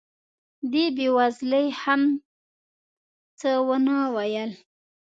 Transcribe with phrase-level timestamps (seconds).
[0.71, 2.01] دې بې وزلې هم
[3.39, 4.51] څه ونه ویل.